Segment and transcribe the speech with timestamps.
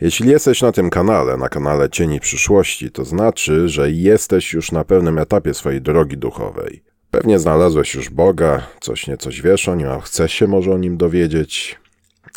[0.00, 4.84] Jeśli jesteś na tym kanale, na kanale Cieni Przyszłości, to znaczy, że jesteś już na
[4.84, 6.82] pewnym etapie swojej drogi duchowej.
[7.10, 10.96] Pewnie znalazłeś już Boga, coś niecoś wiesz o nim, a chcesz się może o nim
[10.96, 11.78] dowiedzieć,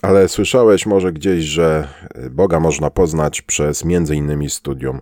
[0.02, 1.88] ale słyszałeś może gdzieś, że
[2.31, 3.84] Boga można poznać przez
[4.14, 5.02] innymi studium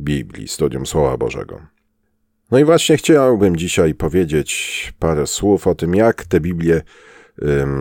[0.00, 1.60] Biblii, studium Słowa Bożego.
[2.50, 6.82] No i właśnie chciałbym dzisiaj powiedzieć parę słów o tym, jak tę Biblię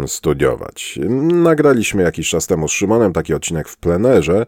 [0.08, 1.00] studiować.
[1.20, 4.46] Nagraliśmy jakiś czas temu z Szymonem taki odcinek w plenerze,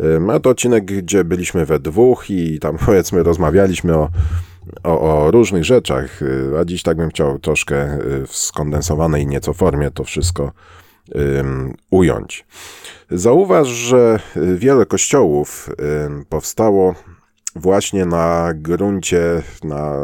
[0.00, 4.08] ym, a to odcinek, gdzie byliśmy we dwóch i tam powiedzmy rozmawialiśmy o,
[4.84, 9.52] o, o różnych rzeczach, y, a dziś tak bym chciał troszkę y, w skondensowanej nieco
[9.52, 10.52] formie to wszystko
[11.90, 12.46] ująć.
[13.10, 14.20] Zauważ, że
[14.56, 15.70] wiele kościołów
[16.28, 16.94] powstało
[17.56, 19.96] właśnie na gruncie, na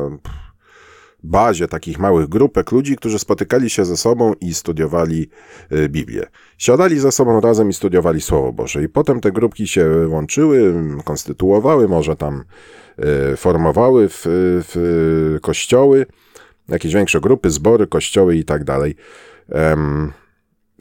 [1.23, 5.29] bazie takich małych grupek ludzi, którzy spotykali się ze sobą i studiowali
[5.73, 6.27] y, Biblię.
[6.59, 8.83] Siadali ze sobą razem i studiowali Słowo Boże.
[8.83, 10.75] I potem te grupki się łączyły,
[11.05, 12.45] konstytuowały, może tam
[13.33, 14.23] y, formowały w,
[14.69, 16.07] w kościoły,
[16.69, 18.95] jakieś większe grupy, zbory, kościoły i tak dalej.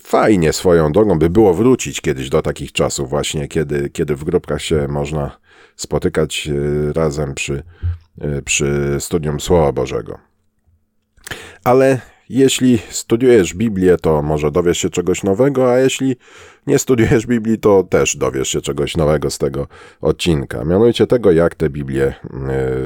[0.01, 4.61] Fajnie swoją drogą by było wrócić kiedyś do takich czasów właśnie, kiedy, kiedy w grupkach
[4.61, 5.37] się można
[5.75, 7.63] spotykać e, razem przy,
[8.45, 10.28] przy studium Słowa Bożego.
[11.63, 11.99] Ale
[12.29, 16.15] jeśli studiujesz Biblię, to może dowiesz się czegoś nowego, a jeśli
[16.67, 19.67] nie studiujesz Biblii, to też dowiesz się czegoś nowego z tego
[20.01, 20.65] odcinka.
[20.65, 22.13] Mianowicie tego, jak tę Biblię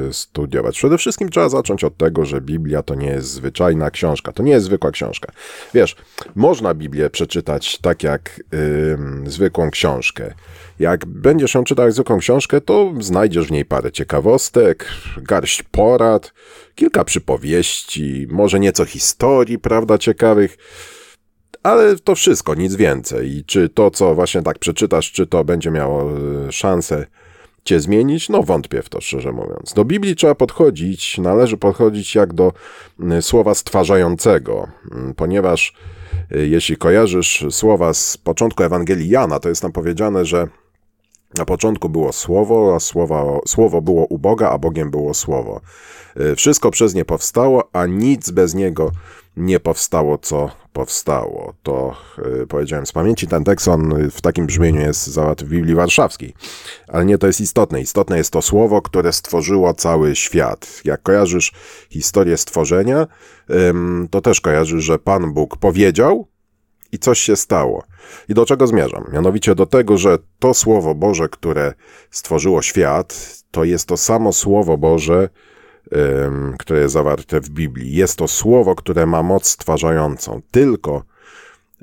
[0.09, 0.77] y, studiować.
[0.77, 4.51] Przede wszystkim trzeba zacząć od tego, że Biblia to nie jest zwyczajna książka, to nie
[4.51, 5.31] jest zwykła książka.
[5.73, 5.95] Wiesz,
[6.35, 10.33] można Biblię przeczytać tak jak y, zwykłą książkę.
[10.79, 14.85] Jak będziesz ją czytał jak zwykłą książkę, to znajdziesz w niej parę ciekawostek,
[15.17, 16.33] garść porad,
[16.75, 20.57] kilka przypowieści, może nieco historii, prawda, ciekawych.
[21.63, 23.37] Ale to wszystko, nic więcej.
[23.37, 27.05] I czy to, co właśnie tak przeczytasz, czy to będzie miało e, szansę
[27.63, 28.29] cię zmienić?
[28.29, 29.73] No wątpię w to, szczerze mówiąc.
[29.73, 32.53] Do Biblii trzeba podchodzić, należy podchodzić jak do
[33.21, 34.67] słowa stwarzającego,
[35.15, 35.73] ponieważ
[36.31, 40.47] e, jeśli kojarzysz słowa z początku Ewangelii Jana, to jest tam powiedziane, że
[41.37, 45.61] na początku było Słowo, a słowo, słowo było u Boga, a Bogiem było Słowo.
[46.15, 48.91] E, wszystko przez nie powstało, a nic bez niego
[49.37, 51.53] nie powstało, co powstało.
[51.63, 55.75] To yy, powiedziałem z pamięci, ten tekst on w takim brzmieniu jest zawarty w Biblii
[55.75, 56.33] Warszawskiej.
[56.87, 57.81] Ale nie to jest istotne.
[57.81, 60.81] Istotne jest to słowo, które stworzyło cały świat.
[60.85, 61.51] Jak kojarzysz
[61.89, 63.07] historię stworzenia,
[63.49, 63.55] yy,
[64.09, 66.27] to też kojarzysz, że Pan Bóg powiedział
[66.93, 67.83] i coś się stało.
[68.29, 69.03] I do czego zmierzam?
[69.13, 71.73] Mianowicie do tego, że to Słowo Boże, które
[72.11, 75.29] stworzyło świat, to jest to samo Słowo Boże,
[76.59, 77.95] które jest zawarte w Biblii.
[77.95, 80.41] Jest to słowo, które ma moc stwarzającą.
[80.51, 81.03] Tylko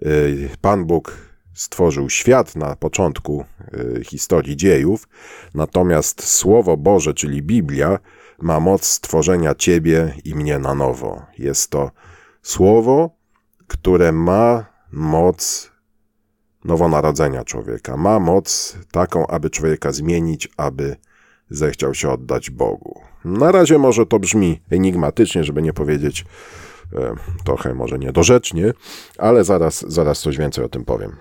[0.03, 1.17] y, Pan Bóg
[1.55, 3.45] stworzył świat na początku
[3.75, 5.09] y, historii dziejów,
[5.55, 7.99] natomiast Słowo Boże, czyli Biblia,
[8.43, 11.23] ma moc stworzenia Ciebie i mnie na nowo.
[11.39, 11.91] Jest to
[12.43, 13.11] Słowo,
[13.67, 15.71] które ma moc
[16.65, 17.97] nowonarodzenia człowieka.
[17.97, 20.97] Ma moc taką, aby człowieka zmienić, aby
[21.51, 23.01] zechciał się oddać Bogu.
[23.25, 26.25] Na razie może to brzmi enigmatycznie, żeby nie powiedzieć
[26.95, 27.15] e,
[27.45, 28.73] trochę może niedorzecznie,
[29.19, 31.17] ale zaraz, zaraz coś więcej o tym powiem.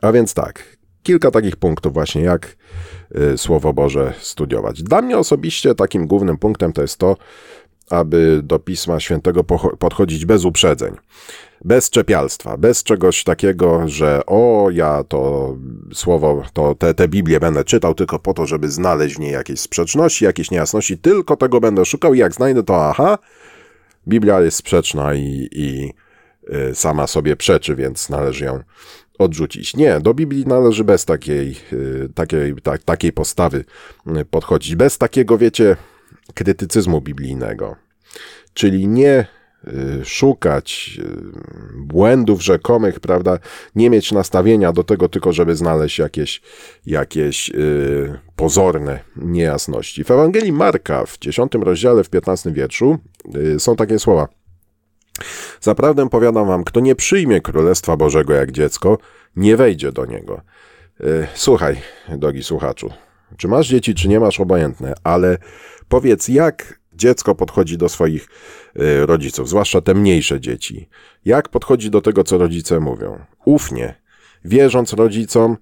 [0.00, 2.56] A więc tak, kilka takich punktów właśnie, jak
[3.34, 4.82] y, Słowo Boże studiować.
[4.82, 7.16] Dla mnie osobiście takim głównym punktem to jest to,
[7.90, 9.44] aby do Pisma Świętego
[9.78, 10.94] podchodzić bez uprzedzeń,
[11.64, 15.54] bez czepialstwa, bez czegoś takiego, że o, ja to
[15.94, 19.60] słowo, to te, te Biblię będę czytał tylko po to, żeby znaleźć w niej jakieś
[19.60, 22.14] sprzeczności, jakieś niejasności, tylko tego będę szukał.
[22.14, 23.18] I jak znajdę to aha,
[24.08, 25.92] Biblia jest sprzeczna i, i
[26.70, 28.60] y, sama sobie przeczy, więc należy ją
[29.18, 29.76] odrzucić.
[29.76, 33.64] Nie, do Biblii należy bez takiej, y, takiej, ta, takiej postawy
[34.16, 35.76] y, podchodzić, bez takiego, wiecie,
[36.34, 37.76] krytycyzmu biblijnego.
[38.54, 39.26] Czyli nie
[39.68, 41.06] y, szukać y,
[41.76, 43.38] błędów rzekomych, prawda,
[43.74, 46.42] nie mieć nastawienia do tego tylko, żeby znaleźć jakieś,
[46.86, 50.04] jakieś yy, pozorne niejasności.
[50.04, 52.98] W Ewangelii Marka w 10 rozdziale, w 15 wierszu
[53.58, 54.28] są takie słowa.
[55.60, 58.98] Zaprawdę powiadam wam, kto nie przyjmie Królestwa Bożego jak dziecko,
[59.36, 60.40] nie wejdzie do niego.
[61.34, 61.76] Słuchaj,
[62.08, 62.90] drogi słuchaczu,
[63.36, 65.38] czy masz dzieci, czy nie masz, obojętne, ale
[65.88, 68.28] powiedz, jak dziecko podchodzi do swoich
[68.76, 70.88] y, rodziców, zwłaszcza te mniejsze dzieci.
[71.24, 73.18] Jak podchodzi do tego, co rodzice mówią?
[73.44, 73.94] Ufnie,
[74.44, 75.56] wierząc rodzicom,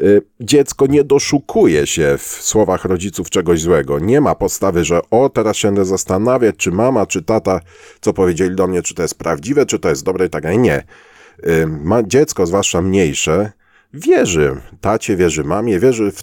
[0.00, 3.98] y, dziecko nie doszukuje się w słowach rodziców czegoś złego.
[3.98, 7.60] Nie ma postawy, że o, teraz się będę zastanawiać, czy mama, czy tata,
[8.00, 10.58] co powiedzieli do mnie, czy to jest prawdziwe, czy to jest dobre i tak dalej.
[10.58, 10.84] Nie.
[11.46, 11.68] Y,
[12.06, 13.52] dziecko, zwłaszcza mniejsze,
[13.94, 16.22] wierzy tacie, wierzy mamie, wierzy w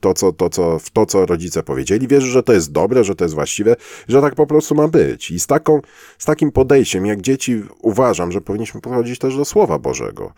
[0.00, 3.14] to, co, to, co, w to, co rodzice powiedzieli, wierzy, że to jest dobre, że
[3.14, 3.76] to jest właściwe,
[4.08, 5.30] że tak po prostu ma być.
[5.30, 5.80] I z, taką,
[6.18, 10.32] z takim podejściem, jak dzieci, uważam, że powinniśmy podchodzić też do Słowa Bożego.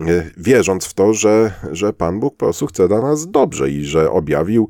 [0.00, 3.84] E, wierząc w to, że, że Pan Bóg po prostu chce dla nas dobrze i
[3.84, 4.68] że objawił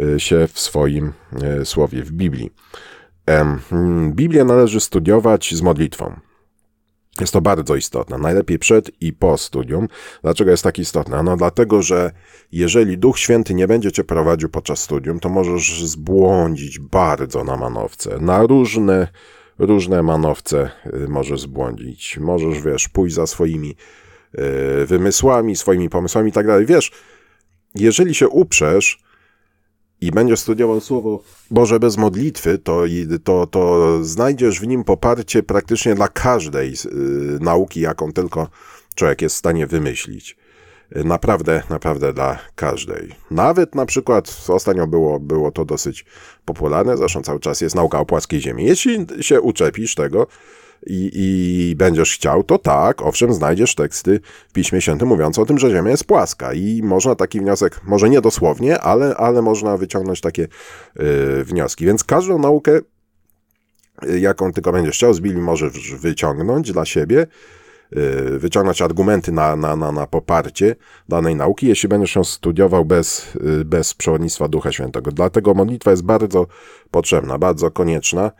[0.00, 1.12] e, się w swoim
[1.64, 2.50] słowie, w Biblii.
[4.10, 6.20] Biblię należy studiować z modlitwą.
[7.20, 9.88] Jest to bardzo istotne, najlepiej przed i po studium.
[10.22, 11.22] Dlaczego jest tak istotne?
[11.22, 12.10] No dlatego, że
[12.52, 18.18] jeżeli Duch Święty nie będzie cię prowadził podczas studium, to możesz zbłądzić bardzo na manowce,
[18.20, 19.08] na różne,
[19.58, 22.18] różne manowce y, możesz zbłądzić.
[22.18, 23.76] Możesz, wiesz, pójść za swoimi
[24.80, 26.66] y, wymysłami, swoimi pomysłami i tak dalej.
[26.66, 26.92] Wiesz,
[27.74, 29.03] jeżeli się uprzesz,
[30.00, 32.82] i będziesz studiował Słowo Boże bez modlitwy, to,
[33.24, 36.88] to, to znajdziesz w nim poparcie praktycznie dla każdej y,
[37.40, 38.48] nauki, jaką tylko
[38.94, 40.36] człowiek jest w stanie wymyślić.
[41.04, 43.14] Naprawdę, naprawdę dla każdej.
[43.30, 46.04] Nawet na przykład ostatnio było, było to dosyć
[46.44, 48.64] popularne, zresztą cały czas jest nauka o płaskiej ziemi.
[48.64, 50.26] Jeśli się uczepisz tego,
[50.86, 55.58] i, i będziesz chciał, to tak, owszem, znajdziesz teksty w Piśmie Świętym mówiące o tym,
[55.58, 60.20] że Ziemia jest płaska i można taki wniosek, może nie dosłownie, ale, ale można wyciągnąć
[60.20, 61.86] takie y, wnioski.
[61.86, 62.80] Więc każdą naukę,
[64.04, 67.26] y, jaką tylko będziesz chciał z Biblii, możesz wyciągnąć dla siebie,
[67.96, 70.76] y, wyciągnąć argumenty na, na, na, na poparcie
[71.08, 75.12] danej nauki, jeśli będziesz ją studiował bez, y, bez przewodnictwa Ducha Świętego.
[75.12, 76.46] Dlatego modlitwa jest bardzo
[76.90, 78.30] potrzebna, bardzo konieczna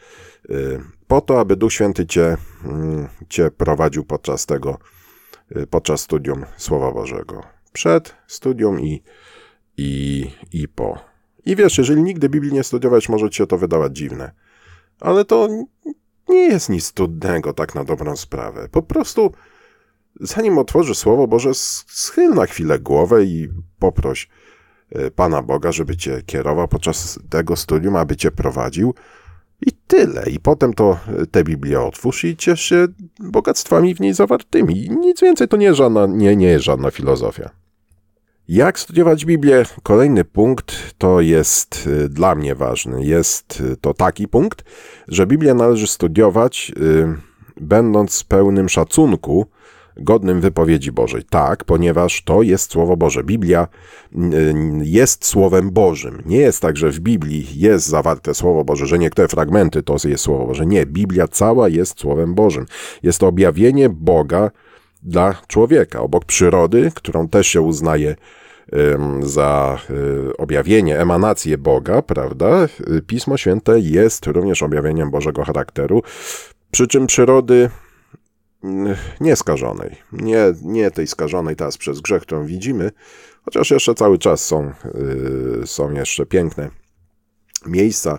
[1.14, 4.78] po to, aby Duch Święty cię, mm, cię prowadził podczas tego,
[5.56, 7.43] y, podczas studium Słowa Bożego.
[7.72, 9.02] Przed studium i,
[9.76, 10.99] i, i po.
[11.46, 14.32] I wiesz, jeżeli nigdy Biblii nie studiować, może ci się to wydawać dziwne.
[15.00, 15.49] Ale to
[16.28, 18.69] nie jest nic trudnego, tak na dobrą sprawę.
[18.70, 19.32] Po prostu,
[20.20, 21.55] zanim otworzysz Słowo Boże,
[21.87, 24.28] schyl na chwilę głowę i poproś
[24.96, 28.94] y, Pana Boga, żeby cię kierował podczas tego studium, aby cię prowadził,
[29.66, 30.31] i tyle.
[30.31, 30.99] I potem to
[31.31, 32.87] tę Biblię otwórz i ciesz się
[33.20, 34.90] bogactwami w niej zawartymi.
[34.90, 37.50] Nic więcej to nie, żadna, nie, nie jest żadna filozofia.
[38.49, 39.62] Jak studiować Biblię?
[39.82, 43.05] Kolejny punkt to jest y, dla mnie ważny.
[43.05, 44.64] Jest y, to taki punkt,
[45.08, 47.17] że Biblię należy studiować, yy,
[47.60, 49.46] będąc pełnym szacunku
[49.96, 51.23] godnym wypowiedzi Bożej.
[51.31, 53.25] Tak, ponieważ to jest Słowo Boże.
[53.25, 53.69] Biblia
[54.14, 56.23] mm, jest Słowem Bożym.
[56.26, 60.25] Nie jest tak, że w Biblii jest zawarte Słowo Boże, że niektóre fragmenty to jest
[60.25, 60.67] Słowo Boże.
[60.67, 62.67] Nie, Biblia cała jest Słowem Bożym.
[63.02, 64.50] Jest to objawienie Boga
[65.02, 66.00] dla człowieka.
[66.00, 68.17] Obok przyrody, którą też się uznaje
[69.20, 72.69] za y, objawienie, emanację Boga, prawda?
[73.06, 76.02] Pismo Święte jest również objawieniem Bożego charakteru,
[76.70, 77.70] przy czym przyrody
[79.20, 79.96] nie skażonej.
[80.12, 82.90] Nie, nie tej skażonej teraz przez grzech, którą widzimy,
[83.44, 84.72] chociaż jeszcze cały czas są,
[85.61, 86.70] yy, są jeszcze piękne
[87.66, 88.19] miejsca,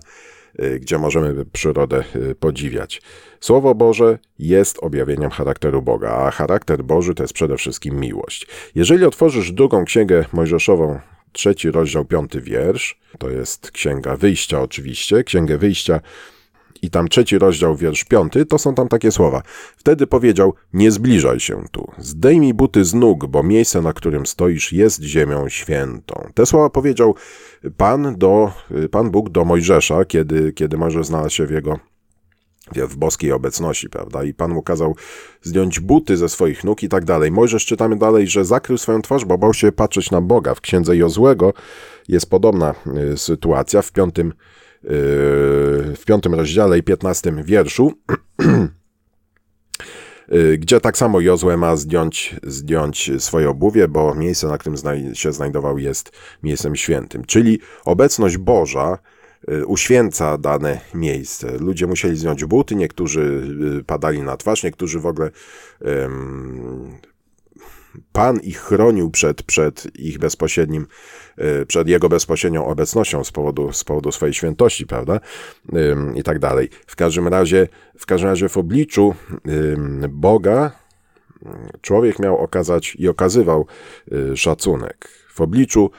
[0.59, 3.01] yy, gdzie możemy przyrodę yy, podziwiać.
[3.39, 8.47] Słowo Boże jest objawieniem charakteru Boga, a charakter Boży to jest przede wszystkim miłość.
[8.75, 10.99] Jeżeli otworzysz drugą księgę Mojżeszową,
[11.31, 15.99] trzeci rozdział, piąty wiersz, to jest księga wyjścia oczywiście, księgę wyjścia,
[16.85, 19.41] i tam trzeci rozdział, wiersz piąty, to są tam takie słowa.
[19.77, 24.73] Wtedy powiedział, nie zbliżaj się tu, zdejmij buty z nóg, bo miejsce, na którym stoisz,
[24.73, 26.29] jest ziemią świętą.
[26.33, 27.15] Te słowa powiedział
[27.77, 28.51] Pan, do,
[28.91, 31.79] Pan Bóg do Mojżesza, kiedy, kiedy Mojżesz znalazł się w jego
[32.71, 34.23] w boskiej obecności, prawda?
[34.23, 34.95] I Pan mu kazał
[35.41, 37.31] zdjąć buty ze swoich nóg i tak dalej.
[37.31, 40.55] Mojżesz czytamy dalej, że zakrył swoją twarz, bo bał się patrzeć na Boga.
[40.55, 41.53] W księdze Jozłego
[42.07, 42.75] jest podobna
[43.13, 44.33] y, sytuacja w piątym
[44.87, 47.93] w piątym rozdziale i piętnastym wierszu,
[50.57, 54.77] gdzie tak samo Jozue ma zdjąć, zdjąć swoje obuwie, bo miejsce, na którym
[55.13, 56.11] się znajdował, jest
[56.43, 57.25] miejscem świętym.
[57.25, 58.97] Czyli obecność Boża
[59.49, 61.57] y, uświęca dane miejsce.
[61.57, 63.43] Ludzie musieli zdjąć buty, niektórzy
[63.79, 65.31] y, padali na twarz, niektórzy w ogóle
[65.81, 66.97] um,
[68.11, 70.87] Pan ich chronił przed, przed ich bezpośrednim,
[71.37, 75.19] e, przed jego bezpośrednią obecnością z powodu, z powodu swojej świętości, prawda?
[76.15, 76.69] I tak dalej.
[76.87, 79.15] W każdym razie, w każdym razie w obliczu
[80.09, 80.71] Boga
[81.81, 83.65] człowiek miał okazać i okazywał
[84.11, 85.09] y, szacunek.
[85.33, 85.91] W obliczu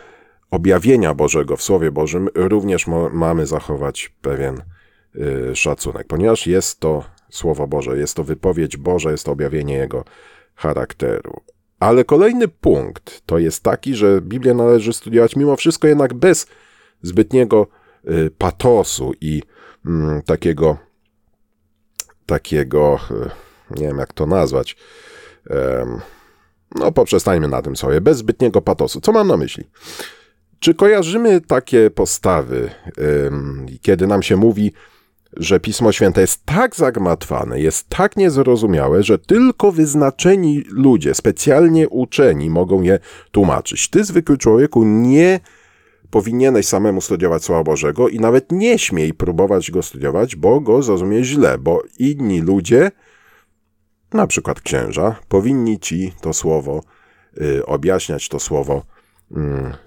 [0.50, 4.62] objawienia Bożego w Słowie Bożym również mamy zachować pewien
[5.16, 10.04] y, szacunek, ponieważ jest to Słowo Boże, jest to wypowiedź Boża, jest to objawienie Jego
[10.54, 11.40] charakteru.
[11.80, 16.46] Ale kolejny punkt to jest taki, że Biblię należy studiować mimo wszystko jednak bez
[17.02, 17.66] zbytniego
[18.04, 19.42] y, patosu i
[19.86, 20.76] mm, takiego,
[22.26, 24.76] takiego, y, nie wiem jak to nazwać,
[26.74, 29.00] No, poprzestańmy na tym sobie, bez zbytniego patosu.
[29.00, 29.64] Co mam na myśli?
[30.58, 32.70] Czy kojarzymy takie postawy,
[33.82, 34.72] kiedy nam się mówi,
[35.36, 42.50] że Pismo Święte jest tak zagmatwane, jest tak niezrozumiałe, że tylko wyznaczeni ludzie, specjalnie uczeni,
[42.50, 42.98] mogą je
[43.30, 43.90] tłumaczyć.
[43.90, 45.40] Ty, zwykły człowieku, nie
[46.10, 51.24] powinieneś samemu studiować Słowa Bożego i nawet nie śmiej próbować go studiować, bo go zrozumie
[51.24, 52.90] źle, bo inni ludzie,
[54.12, 56.82] na przykład księża, powinni ci to słowo
[57.40, 58.82] y, objaśniać, to słowo
[59.30, 59.36] y,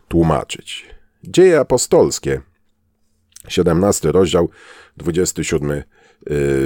[0.07, 0.85] tłumaczyć.
[1.23, 2.41] Dzieje apostolskie,
[3.47, 4.49] 17 rozdział,
[4.97, 5.83] 27 y,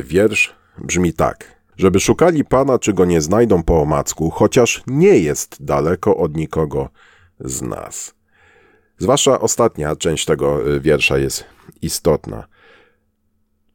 [0.06, 1.64] wiersz brzmi tak.
[1.78, 6.90] Żeby szukali Pana, czy go nie znajdą po omacku, chociaż nie jest daleko od nikogo
[7.40, 8.16] z nas.
[8.98, 11.46] Zwłaszcza ostatnia część tego y, wiersza jest
[11.82, 12.48] istotna.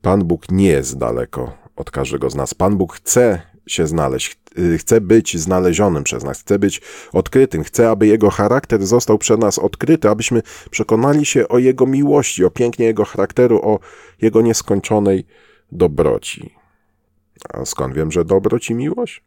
[0.03, 2.55] Pan Bóg nie jest daleko od każdego z nas.
[2.55, 6.81] Pan Bóg chce się znaleźć, y, chce być znalezionym przez nas, chce być
[7.13, 12.45] odkrytym, chce, aby Jego charakter został przez nas odkryty, abyśmy przekonali się o Jego miłości,
[12.45, 13.79] o pięknie Jego charakteru, o
[14.23, 15.27] Jego nieskończonej
[15.73, 16.55] dobroci.
[17.49, 19.23] A skąd wiem, że dobroć i miłość?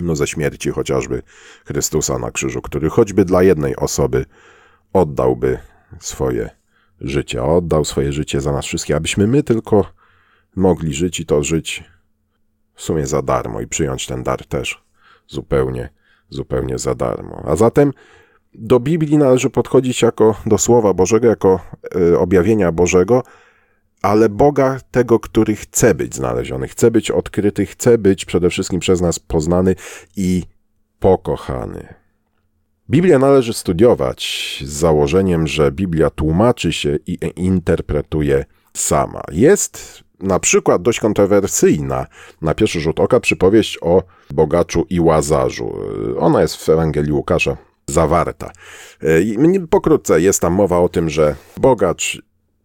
[0.00, 1.22] No ze śmierci chociażby
[1.66, 4.24] Chrystusa na krzyżu, który choćby dla jednej osoby
[4.92, 5.58] oddałby
[6.00, 6.50] swoje
[7.00, 9.84] życie, oddał swoje życie za nas wszystkich, abyśmy my tylko
[10.56, 11.84] mogli żyć i to żyć
[12.78, 14.82] w sumie za darmo i przyjąć ten dar też
[15.26, 15.88] zupełnie,
[16.30, 17.42] zupełnie za darmo.
[17.46, 17.92] A zatem
[18.54, 21.60] do Biblii należy podchodzić jako do Słowa Bożego, jako
[21.96, 23.22] y, objawienia Bożego,
[24.02, 29.00] ale Boga tego, który chce być znaleziony, chce być odkryty, chce być przede wszystkim przez
[29.00, 29.74] nas poznany
[30.16, 30.42] i
[30.98, 31.94] pokochany.
[32.90, 38.44] Biblię należy studiować z założeniem, że Biblia tłumaczy się i interpretuje
[38.74, 39.22] sama.
[39.32, 42.06] Jest na przykład dość kontrowersyjna
[42.42, 45.74] na pierwszy rzut oka przypowieść o bogaczu i łazarzu.
[46.18, 47.56] Ona jest w Ewangelii Łukasza
[47.86, 48.50] zawarta.
[49.70, 52.22] Pokrótce jest tam mowa o tym, że bogacz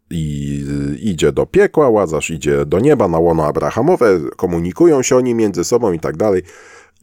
[0.10, 0.66] i
[1.00, 5.92] idzie do piekła, łazarz idzie do nieba na łono Abrahamowe, komunikują się oni między sobą
[5.92, 6.42] i tak dalej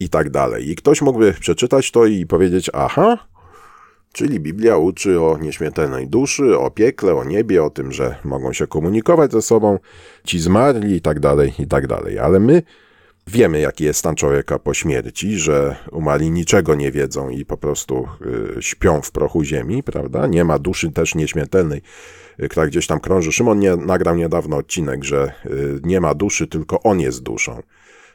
[0.01, 0.71] i tak dalej.
[0.71, 3.19] I ktoś mógłby przeczytać to i powiedzieć, aha,
[4.13, 8.67] czyli Biblia uczy o nieśmiertelnej duszy, o piekle, o niebie, o tym, że mogą się
[8.67, 9.79] komunikować ze sobą,
[10.25, 12.19] ci zmarli i tak dalej, i tak dalej.
[12.19, 12.63] Ale my
[13.27, 18.09] wiemy, jaki jest stan człowieka po śmierci, że umarli niczego nie wiedzą i po prostu
[18.59, 20.27] y, śpią w prochu ziemi, prawda?
[20.27, 21.83] Nie ma duszy też nieśmiertelnej,
[22.43, 23.33] y, która gdzieś tam krąży.
[23.33, 27.63] Szymon nie, nagrał niedawno odcinek, że y, nie ma duszy, tylko on jest duszą.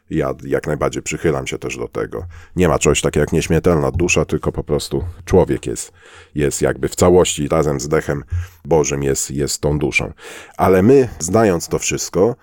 [0.10, 2.26] Ja jak najbardziej przychylam się też do tego.
[2.56, 5.92] Nie ma czegoś takiego jak nieśmiertelna dusza, tylko po prostu człowiek jest,
[6.36, 8.24] jest jakby w całości razem z dechem
[8.66, 10.14] Bożym jest, jest tą duszą.
[10.58, 12.36] Ale my, znając to wszystko,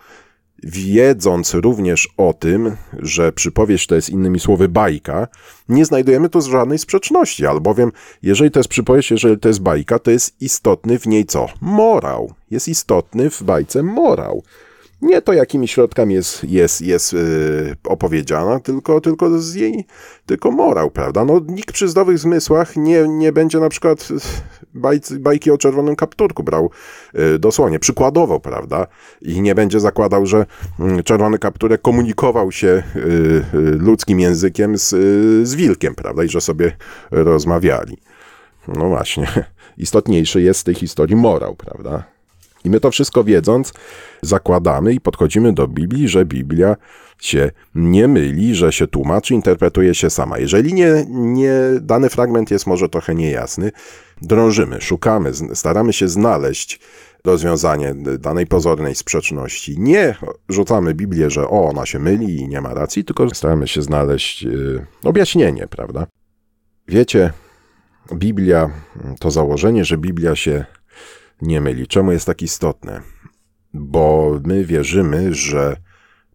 [0.63, 5.29] wiedząc również o tym, że przypowieść to jest innymi słowy bajka,
[5.69, 7.93] nie znajdujemy tu żadnej sprzeczności, albowiem
[8.23, 11.47] jeżeli to jest przypowieść, jeżeli to jest bajka, to jest istotny w niej co?
[11.61, 12.35] Morał.
[12.51, 14.43] Jest istotny w bajce morał
[15.03, 19.87] nie to, jakimi środkami jest, jest, jest yy, opowiedziana, tylko, tylko z jej,
[20.27, 21.25] tylko morał, prawda?
[21.25, 24.09] No, nikt przy zdrowych zmysłach nie, nie będzie na przykład
[24.75, 26.71] baj, bajki o czerwonym kapturku brał
[27.15, 28.87] yy, dosłownie, przykładowo, prawda?
[29.23, 30.47] I nie będzie zakładał, że
[30.79, 33.43] yy, czerwony kapturek komunikował się y, y,
[33.79, 36.25] ludzkim językiem z, y, z wilkiem, prawda?
[36.25, 36.77] I że sobie
[37.11, 37.99] rozmawiali.
[38.69, 39.27] No właśnie,
[39.79, 42.12] istotniejszy jest w tej historii morał, prawda?
[42.65, 43.73] I my to wszystko wiedząc,
[44.23, 46.77] zakładamy i podchodzimy do Biblii, że Biblia
[47.19, 50.39] się nie myli, że się tłumaczy, interpretuje się sama.
[50.39, 53.71] Jeżeli nie, nie dany fragment jest może trochę niejasny,
[54.23, 56.81] drążymy, szukamy, staramy się znaleźć
[57.25, 59.75] rozwiązanie danej pozornej sprzeczności.
[59.79, 60.17] Nie
[60.49, 64.43] rzucamy Biblię, że o, ona się myli i nie ma racji, tylko staramy się znaleźć
[64.43, 66.07] yy, objaśnienie, prawda?
[66.89, 67.33] Wiecie,
[68.15, 68.71] Biblia,
[69.21, 70.65] to założenie, że Biblia się
[71.43, 71.87] nie myli.
[71.87, 73.01] Czemu jest tak istotne?
[73.75, 75.77] Bo my wierzymy, że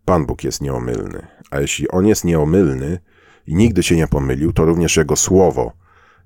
[0.05, 1.27] Pan Bóg jest nieomylny.
[1.51, 2.99] A jeśli On jest nieomylny
[3.47, 5.73] i nigdy się nie pomylił, to również Jego słowo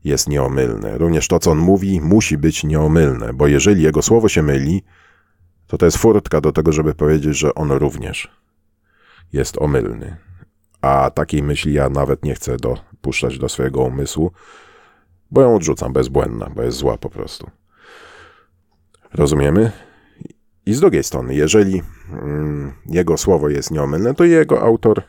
[0.04, 0.98] jest nieomylne.
[0.98, 4.84] Również to, co On mówi, musi być nieomylne, bo jeżeli Jego słowo się myli,
[5.68, 8.32] to to jest furtka do tego, żeby powiedzieć, że On również
[9.34, 10.18] jest omylny.
[10.82, 14.32] A takiej myśli ja nawet nie chcę dopuszczać do swojego umysłu,
[15.32, 17.52] bo ją odrzucam bezbłędna, bo jest zła po prostu.
[19.14, 19.72] Rozumiemy?
[20.66, 25.04] I z drugiej strony, jeżeli mm, jego słowo jest nieomylne, to jego autor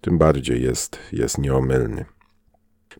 [0.00, 2.04] tym bardziej jest, jest nieomylny.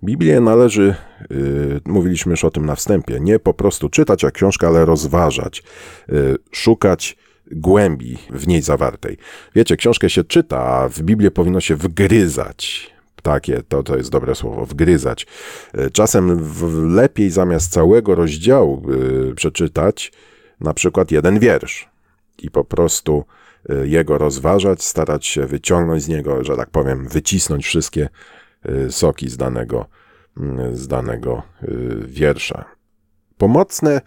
[0.04, 0.94] Biblię należy,
[1.30, 5.62] yy, mówiliśmy już o tym na wstępie, nie po prostu czytać jak książkę, ale rozważać,
[6.08, 7.16] yy, szukać
[7.50, 9.16] głębi w niej zawartej.
[9.54, 12.96] Wiecie, książkę się czyta, a w Biblię powinno się wgryzać
[13.26, 15.26] takie, to, to jest dobre słowo, wgryzać.
[15.74, 18.82] E, czasem w, lepiej zamiast całego rozdziału
[19.30, 20.12] y, przeczytać
[20.60, 21.88] na przykład jeden wiersz
[22.38, 23.24] i po prostu
[23.70, 28.08] y, jego rozważać, starać się wyciągnąć z niego, że tak powiem, wycisnąć wszystkie
[28.68, 29.86] y, soki z danego,
[30.70, 31.42] y, z danego
[32.06, 32.64] wiersza.
[33.38, 34.00] Pomocne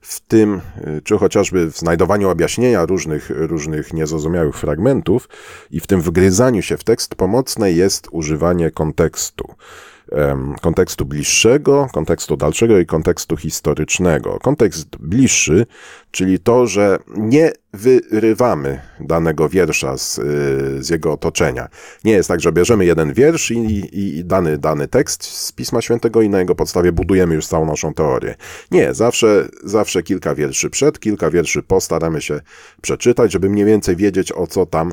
[0.00, 0.60] w tym,
[1.04, 5.28] czy chociażby w znajdowaniu objaśnienia różnych, różnych niezrozumiałych fragmentów
[5.70, 9.54] i w tym wgryzaniu się w tekst, pomocne jest używanie kontekstu
[10.60, 14.38] kontekstu bliższego, kontekstu dalszego i kontekstu historycznego.
[14.42, 15.66] Kontekst bliższy,
[16.10, 21.68] czyli to, że nie wyrywamy danego wiersza z, y, z jego otoczenia.
[22.04, 26.22] Nie jest tak, że bierzemy jeden wiersz i, i, dany, dany tekst z Pisma Świętego
[26.22, 28.34] i na jego podstawie budujemy już całą naszą teorię.
[28.70, 32.40] Nie, zawsze, zawsze kilka wierszy przed, kilka wierszy po staramy się
[32.82, 34.92] przeczytać, żeby mniej więcej wiedzieć o co tam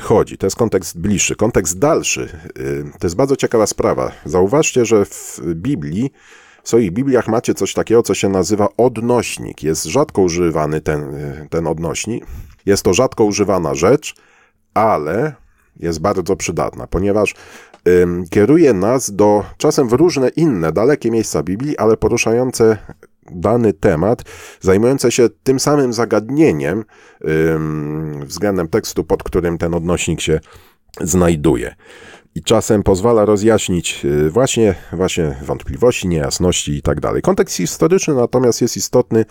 [0.00, 0.38] chodzi.
[0.38, 1.36] To jest kontekst bliższy.
[1.36, 2.28] Kontekst dalszy
[2.58, 4.12] y, to jest bardzo ciekawa sprawa.
[4.24, 6.10] Zauważcie, że w Biblii
[6.62, 9.62] w swoich Bibliach macie coś takiego, co się nazywa odnośnik.
[9.62, 11.04] Jest rzadko używany ten,
[11.50, 12.26] ten odnośnik.
[12.66, 14.14] Jest to rzadko używana rzecz,
[14.74, 15.34] ale
[15.80, 17.34] jest bardzo przydatna, ponieważ
[18.30, 22.78] kieruje nas do czasem w różne inne, dalekie miejsca Biblii, ale poruszające
[23.30, 24.22] dany temat,
[24.60, 26.84] zajmujące się tym samym zagadnieniem
[28.24, 30.40] względem tekstu, pod którym ten odnośnik się
[31.00, 31.74] znajduje
[32.34, 36.98] i czasem pozwala rozjaśnić y, właśnie, właśnie wątpliwości, niejasności i tak.
[37.22, 39.24] Kontekst historyczny natomiast jest istotny,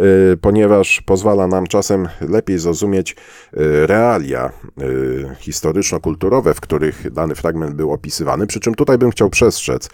[0.00, 3.16] y, ponieważ pozwala nam czasem lepiej zrozumieć y,
[3.86, 4.52] realia
[5.38, 9.88] historyczno-kulturowe, w których dany fragment był opisywany, przy czym tutaj bym chciał przestrzec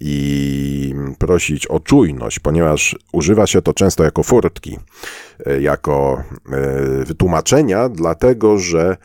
[0.00, 4.78] i prosić o czujność, ponieważ używa się to często jako furtki,
[5.60, 6.22] jako
[7.06, 8.96] wytłumaczenia, dlatego że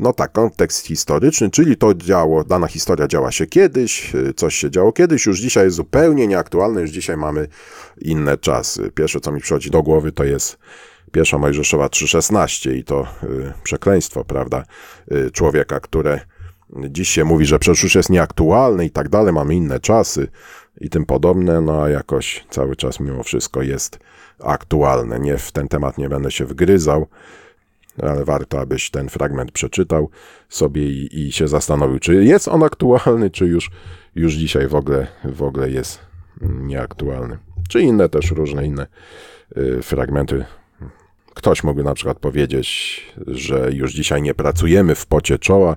[0.00, 4.70] no tak, kontekst historyczny, czyli to działo, dana historia działa się kiedyś, y, coś się
[4.70, 7.48] działo kiedyś, już dzisiaj jest zupełnie nieaktualne, już dzisiaj mamy
[8.00, 8.90] inne czasy.
[8.94, 10.58] Pierwsze, co mi przychodzi do głowy, to jest
[11.12, 13.06] pierwsza Mojżeszowa 3,16 i to
[13.62, 14.64] przekleństwo, prawda,
[15.32, 16.20] człowieka, które
[16.90, 20.28] dziś się mówi, że przecież już jest nieaktualne i tak dalej, mamy inne czasy
[20.80, 23.98] i tym podobne, no a jakoś cały czas mimo wszystko jest
[24.44, 25.20] aktualne.
[25.20, 27.06] Nie w ten temat nie będę się wgryzał
[28.02, 30.10] ale warto, abyś ten fragment przeczytał
[30.48, 33.70] sobie i, i się zastanowił, czy jest on aktualny, czy już,
[34.14, 35.98] już dzisiaj w ogóle, w ogóle jest
[36.40, 37.38] nieaktualny.
[37.68, 38.86] Czy inne też różne inne
[39.56, 40.44] y, fragmenty.
[41.40, 45.76] Ktoś mógłby na przykład powiedzieć, że już dzisiaj nie pracujemy w pocie czoła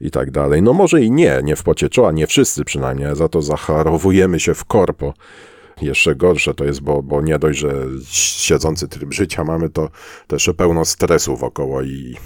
[0.00, 0.62] i tak dalej.
[0.62, 4.54] No może i nie, nie w pocie czoła, nie wszyscy przynajmniej, za to zacharowujemy się
[4.54, 5.14] w korpo
[5.82, 7.74] jeszcze gorsze to jest, bo, bo nie dość, że
[8.10, 9.88] siedzący tryb życia mamy, to
[10.26, 12.16] też pełno stresu wokoło i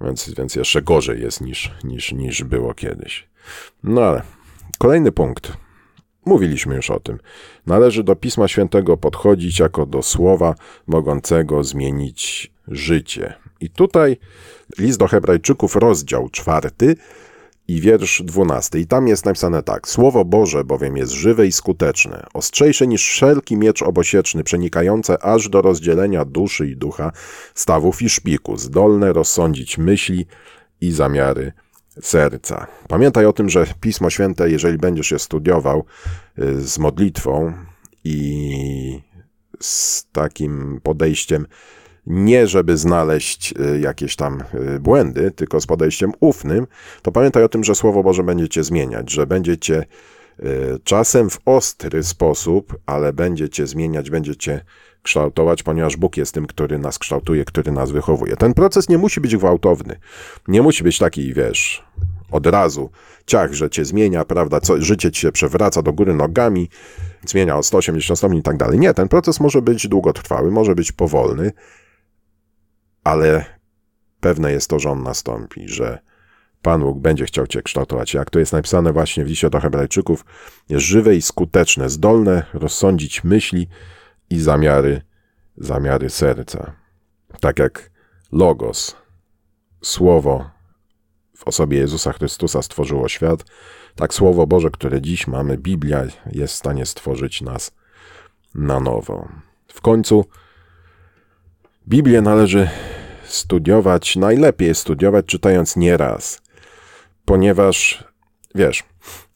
[0.00, 3.28] więc, więc jeszcze gorzej jest niż, niż, niż było kiedyś.
[3.82, 4.22] No ale
[4.78, 5.63] kolejny punkt.
[6.26, 7.18] Mówiliśmy już o tym.
[7.66, 10.54] Należy do Pisma Świętego podchodzić jako do słowa
[10.86, 13.34] mogącego zmienić życie.
[13.60, 14.16] I tutaj
[14.78, 16.96] list do Hebrajczyków, rozdział czwarty,
[17.68, 18.80] i wiersz dwunasty.
[18.80, 19.88] I tam jest napisane tak.
[19.88, 25.62] Słowo Boże bowiem jest żywe i skuteczne, ostrzejsze niż wszelki miecz obosieczny, przenikające aż do
[25.62, 27.12] rozdzielenia duszy i ducha,
[27.54, 30.26] stawów i szpiku, zdolne rozsądzić myśli
[30.80, 31.52] i zamiary
[32.00, 32.66] serca.
[32.88, 35.84] Pamiętaj o tym, że Pismo Święte, jeżeli będziesz je studiował
[36.38, 37.52] y, z modlitwą
[38.04, 39.00] i
[39.60, 41.46] z takim podejściem,
[42.06, 44.42] nie żeby znaleźć y, jakieś tam
[44.76, 46.66] y, błędy, tylko z podejściem ufnym,
[47.02, 49.86] to pamiętaj o tym, że Słowo Boże będziecie zmieniać, że będziecie y,
[50.84, 54.64] czasem w ostry sposób, ale będziecie zmieniać, będziecie
[55.02, 58.36] kształtować, ponieważ Bóg jest tym, który nas kształtuje, który nas wychowuje.
[58.36, 59.98] Ten proces nie musi być gwałtowny.
[60.48, 61.84] Nie musi być taki, wiesz,
[62.30, 62.90] od razu
[63.26, 66.68] ciach, że cię zmienia, prawda, co, życie ci się przewraca do góry nogami,
[67.26, 68.78] zmienia o 180 stopni i tak dalej.
[68.78, 71.52] Nie, ten proces może być długotrwały, może być powolny,
[73.04, 73.44] ale
[74.20, 75.98] pewne jest to, że on nastąpi, że
[76.64, 78.14] Pan Bóg będzie chciał Cię kształtować.
[78.14, 80.24] Jak to jest napisane właśnie w liście do Hebrajczyków,
[80.68, 83.68] jest żywe i skuteczne, zdolne rozsądzić myśli
[84.30, 85.02] i zamiary,
[85.56, 86.72] zamiary serca.
[87.40, 87.90] Tak jak
[88.32, 88.96] Logos,
[89.82, 90.50] Słowo
[91.36, 93.44] w osobie Jezusa Chrystusa stworzyło świat,
[93.96, 97.72] tak Słowo Boże, które dziś mamy, Biblia, jest w stanie stworzyć nas
[98.54, 99.28] na nowo.
[99.68, 100.24] W końcu
[101.88, 102.68] Biblię należy
[103.24, 106.43] studiować, najlepiej studiować czytając nieraz,
[107.24, 108.04] ponieważ
[108.54, 108.82] wiesz,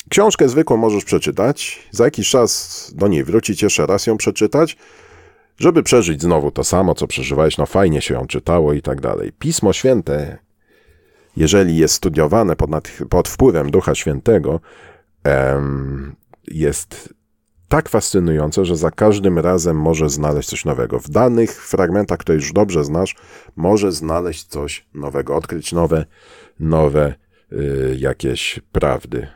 [0.08, 4.76] książkę zwykłą możesz przeczytać, za jakiś czas do niej wrócić, jeszcze raz ją przeczytać,
[5.58, 9.32] żeby przeżyć znowu to samo, co przeżywałeś, no fajnie się ją czytało i tak dalej.
[9.38, 10.38] Pismo Święte
[11.38, 12.70] jeżeli jest studiowane pod,
[13.10, 14.60] pod wpływem Ducha Świętego,
[16.48, 17.14] jest
[17.68, 20.98] tak fascynujące, że za każdym razem może znaleźć coś nowego.
[20.98, 23.16] W danych fragmentach, które już dobrze znasz,
[23.56, 26.04] może znaleźć coś nowego, odkryć nowe,
[26.60, 27.14] nowe
[27.98, 29.26] jakieś prawdy,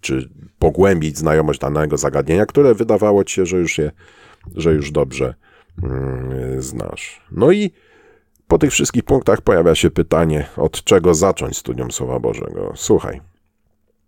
[0.00, 3.90] czy pogłębić znajomość danego zagadnienia, które wydawało ci się, że już je,
[4.54, 5.34] że już dobrze
[6.58, 7.20] y, znasz.
[7.32, 7.70] No i
[8.48, 12.72] po tych wszystkich punktach pojawia się pytanie, od czego zacząć studium Słowa Bożego.
[12.76, 13.20] Słuchaj,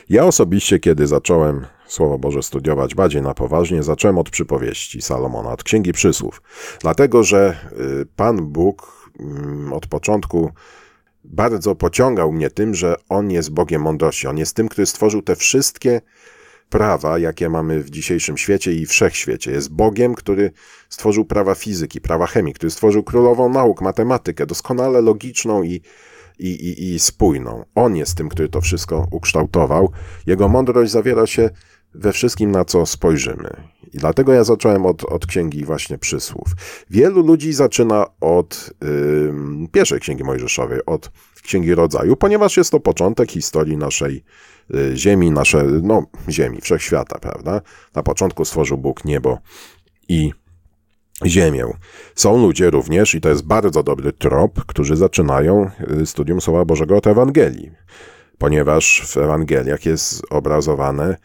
[0.09, 5.63] ja osobiście, kiedy zacząłem Słowo Boże studiować bardziej na poważnie, zacząłem od przypowieści Salomona, od
[5.63, 6.43] Księgi Przysłów.
[6.81, 7.57] Dlatego, że
[8.03, 10.51] y, Pan Bóg mm, od początku
[11.31, 14.27] bardzo pociągał mnie tym, że On jest Bogiem mądrości.
[14.27, 16.01] On jest tym, który stworzył te wszystkie
[16.71, 19.51] prawa, jakie mamy w dzisiejszym świecie i wszechświecie.
[19.51, 20.51] Jest Bogiem, który
[20.89, 25.81] stworzył prawa fizyki, prawa chemii, który stworzył królową nauk, matematykę, doskonale logiczną i
[26.39, 27.65] i, i, i spójną.
[27.75, 29.93] On jest tym, który to wszystko ukształtował.
[30.27, 31.51] Jego mądrość zawiera się
[31.95, 33.51] we wszystkim, na co spojrzymy.
[33.93, 36.49] I dlatego ja zacząłem od, od księgi właśnie przysłów.
[36.91, 41.11] Wielu ludzi zaczyna od yy, pierwszej księgi mojżeszowej, od
[41.43, 44.25] księgi rodzaju, ponieważ jest to początek historii naszej
[44.71, 47.61] yy, ziemi, nasze, no, ziemi, wszechświata, prawda?
[47.95, 49.39] Na początku stworzył Bóg niebo
[50.09, 50.33] i
[51.27, 51.65] ziemię.
[52.15, 55.71] Są ludzie również, i to jest bardzo dobry trop, którzy zaczynają
[56.01, 57.71] y, studium Słowa Bożego od Ewangelii,
[58.39, 61.17] ponieważ w Ewangeliach jest obrazowane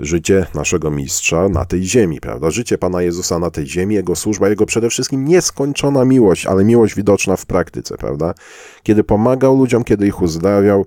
[0.00, 2.50] życie naszego mistrza na tej ziemi, prawda?
[2.50, 6.94] Życie Pana Jezusa na tej ziemi, Jego służba, Jego przede wszystkim nieskończona miłość, ale miłość
[6.94, 8.34] widoczna w praktyce, prawda?
[8.82, 10.86] Kiedy pomagał ludziom, kiedy ich uzdrawiał,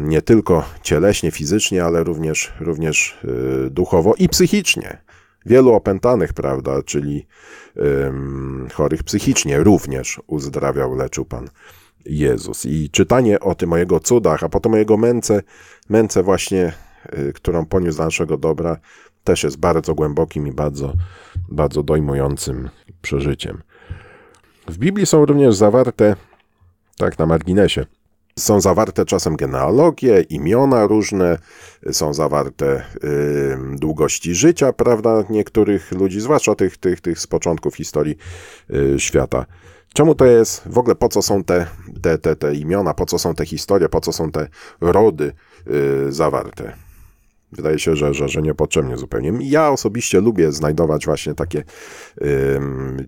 [0.00, 3.18] nie tylko cieleśnie, fizycznie, ale również, również
[3.66, 4.98] y, duchowo i psychicznie
[5.46, 7.26] wielu opętanych, prawda, czyli
[8.72, 11.48] chorych psychicznie również uzdrawiał, leczył Pan
[12.06, 12.66] Jezus.
[12.66, 15.42] I czytanie o tym, o Jego cudach, a potem o Jego męce,
[15.88, 16.72] męce właśnie,
[17.34, 18.76] którą poniósł dla naszego dobra,
[19.24, 20.92] też jest bardzo głębokim i bardzo,
[21.48, 22.70] bardzo dojmującym
[23.02, 23.62] przeżyciem.
[24.68, 26.16] W Biblii są również zawarte,
[26.96, 27.86] tak na marginesie,
[28.38, 31.38] są zawarte czasem genealogie, imiona różne,
[31.92, 38.16] są zawarte y, długości życia, prawda, niektórych ludzi, zwłaszcza tych, tych, tych z początków historii
[38.70, 39.46] y, świata.
[39.94, 40.62] Czemu to jest?
[40.66, 41.66] W ogóle po co są te,
[42.02, 44.48] te, te, te imiona, po co są te historie, po co są te
[44.80, 45.32] rody
[46.08, 46.72] y, zawarte?
[47.56, 49.32] Wydaje się, że, że, że niepotrzebnie zupełnie.
[49.40, 51.64] Ja osobiście lubię znajdować właśnie takie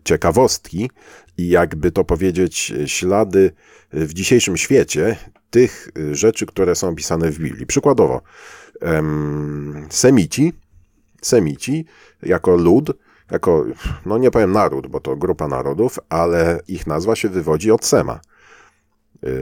[0.04, 0.90] ciekawostki
[1.38, 3.52] i jakby to powiedzieć, ślady
[3.92, 5.16] w dzisiejszym świecie
[5.50, 7.66] tych rzeczy, które są opisane w Biblii.
[7.66, 8.22] Przykładowo,
[9.90, 10.52] Semici,
[11.22, 11.84] Semici
[12.22, 12.90] jako lud,
[13.30, 13.64] jako,
[14.06, 18.20] no nie powiem naród, bo to grupa narodów, ale ich nazwa się wywodzi od Sema.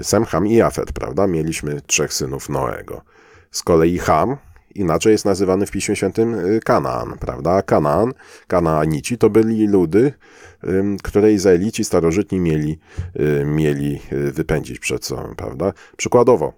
[0.03, 1.27] Sem, Ham i Jafet, prawda?
[1.27, 3.03] Mieliśmy trzech synów Noego.
[3.51, 4.37] Z kolei Ham,
[4.75, 7.63] inaczej jest nazywany w Piśmie Świętym y, Kanaan, prawda?
[7.63, 8.13] Kanaan,
[8.47, 10.13] Kanaanici to byli ludy,
[11.03, 12.79] które Izraelici starożytni mieli,
[13.21, 15.73] y, mieli y, wypędzić przed sobą, prawda?
[15.97, 16.53] Przykładowo,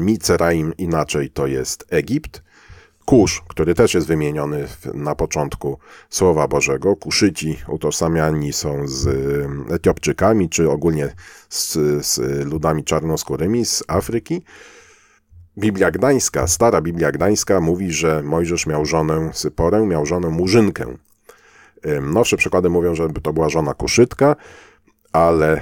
[0.00, 2.42] Miceraim inaczej to jest Egipt,
[3.08, 5.78] Kusz, który też jest wymieniony na początku
[6.10, 6.96] Słowa Bożego.
[6.96, 9.08] Kuszyci utożsamiani są z
[9.70, 11.14] Etiopczykami, czy ogólnie
[11.48, 11.72] z,
[12.06, 14.42] z ludami czarnoskórymi z Afryki.
[15.58, 20.86] Biblia Gdańska, stara Biblia Gdańska mówi, że Mojżesz miał żonę Syporę, miał żonę Murzynkę.
[22.02, 24.36] Nowsze przykłady mówią, że to była żona Kuszytka,
[25.12, 25.60] ale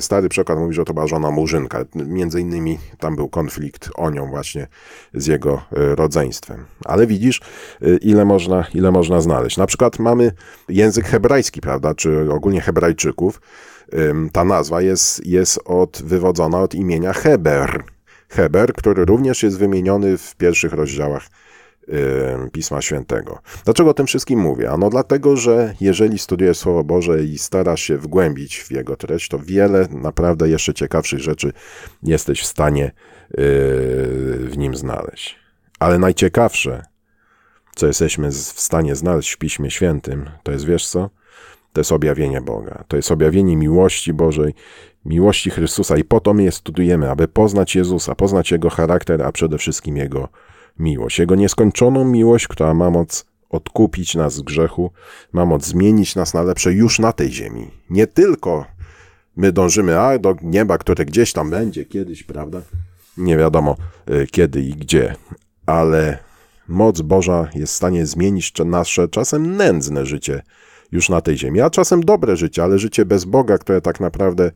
[0.00, 1.84] stary przykład mówi, że to była żona Murzynka.
[1.94, 4.66] Między innymi tam był konflikt o nią właśnie
[5.14, 6.64] z jego e, rodzeństwem.
[6.84, 7.40] Ale widzisz,
[7.82, 9.56] e, ile można, ile można znaleźć.
[9.56, 10.32] Na przykład mamy
[10.68, 13.40] język hebrajski, prawda, czy ogólnie hebrajczyków.
[14.32, 17.84] Ta nazwa jest, jest od, wywodzona od imienia Heber,
[18.28, 21.22] Heber, który również jest wymieniony w pierwszych rozdziałach
[22.52, 23.38] Pisma Świętego.
[23.64, 24.70] Dlaczego o tym wszystkim mówię?
[24.70, 29.38] Ano dlatego, że jeżeli studiujesz Słowo Boże i starasz się wgłębić w jego treść, to
[29.38, 31.52] wiele naprawdę jeszcze ciekawszych rzeczy
[32.02, 32.92] jesteś w stanie yy,
[34.38, 35.36] w nim znaleźć.
[35.78, 36.82] Ale najciekawsze,
[37.76, 41.10] co jesteśmy w stanie znaleźć w Piśmie Świętym, to jest wiesz co?
[41.72, 42.84] To jest objawienie Boga.
[42.88, 44.54] To jest objawienie miłości Bożej,
[45.04, 49.32] miłości Chrystusa i po to my je studujemy, aby poznać Jezusa, poznać Jego charakter, a
[49.32, 50.28] przede wszystkim Jego
[50.78, 51.18] miłość.
[51.18, 54.90] Jego nieskończoną miłość, która ma moc odkupić nas z grzechu,
[55.32, 57.70] ma moc zmienić nas na lepsze już na tej ziemi.
[57.90, 58.66] Nie tylko
[59.36, 62.62] my dążymy a, do nieba, które gdzieś tam będzie kiedyś, prawda?
[63.16, 63.76] Nie wiadomo
[64.10, 65.14] y, kiedy i gdzie,
[65.66, 66.18] ale
[66.68, 70.42] moc Boża jest w stanie zmienić nasze czasem nędzne życie
[70.92, 74.50] już na tej ziemi, a czasem dobre życie, ale życie bez Boga, które tak naprawdę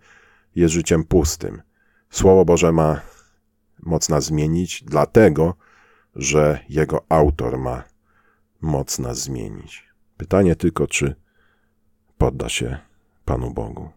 [0.55, 1.63] jest życiem pustym.
[2.11, 3.01] Słowo Boże ma
[3.83, 5.55] moc nas zmienić, dlatego,
[6.17, 7.85] że jego autor ma
[8.61, 9.89] moc nas zmienić.
[10.17, 11.15] Pytanie tylko, czy
[12.19, 12.79] podda się
[13.25, 13.91] Panu Bogu.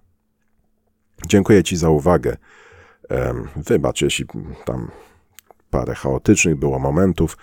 [1.28, 2.38] Dziękuję Ci za uwagę.
[3.56, 4.26] Wybacz, jeśli
[4.65, 4.91] tam
[5.69, 7.38] parę chaotycznych było momentów,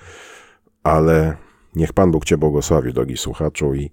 [0.83, 1.37] ale
[1.75, 3.93] niech Pan Bóg Cię błogosławi, drogi słuchaczu, i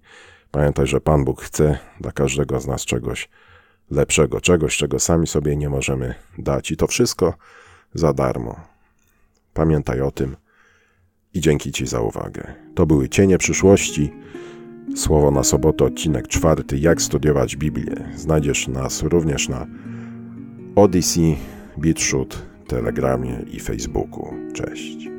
[0.52, 3.30] pamiętaj, że Pan Bóg chce dla każdego z nas czegoś
[3.92, 6.72] lepszego, czegoś, czego sami sobie nie możemy dać.
[6.72, 7.34] I to wszystko
[7.94, 8.60] za darmo.
[9.54, 10.36] Pamiętaj o tym
[11.34, 12.54] i dzięki Ci za uwagę.
[12.76, 14.12] To były Cienie przyszłości.
[14.96, 16.78] Słowo na sobotę, odcinek czwarty.
[16.78, 18.12] Jak studiować Biblię.
[18.16, 19.68] Znajdziesz nas również na
[20.76, 21.38] Odyssey,
[21.78, 24.34] BitShoot, Telegramie i Facebooku.
[24.54, 25.19] Cześć.